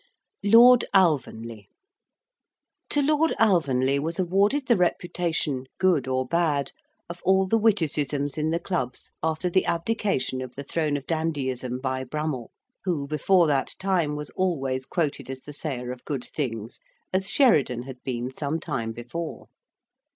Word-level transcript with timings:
LORD 0.43 0.83
ALVANLEY 0.95 1.69
To 2.89 3.03
Lord 3.03 3.35
Alvanley 3.39 3.99
was 3.99 4.17
awarded 4.17 4.65
the 4.67 4.75
reputation, 4.75 5.67
good 5.77 6.07
or 6.07 6.25
bad, 6.27 6.71
of 7.07 7.21
all 7.23 7.45
the 7.45 7.59
witticisms 7.59 8.35
in 8.35 8.49
the 8.49 8.59
clubs 8.59 9.11
after 9.21 9.47
the 9.47 9.67
abdication 9.67 10.41
of 10.41 10.55
the 10.55 10.63
throne 10.63 10.97
of 10.97 11.05
dandyism 11.05 11.79
by 11.81 12.03
Brummell; 12.03 12.49
who, 12.83 13.05
before 13.05 13.45
that 13.45 13.75
time, 13.77 14.15
was 14.15 14.31
always 14.31 14.87
quoted 14.87 15.29
as 15.29 15.41
the 15.41 15.53
sayer 15.53 15.91
of 15.91 16.03
good 16.03 16.23
things, 16.23 16.79
as 17.13 17.29
Sheridan 17.29 17.83
had 17.83 18.01
been 18.03 18.31
some 18.35 18.59
time 18.59 18.93
before. 18.93 19.49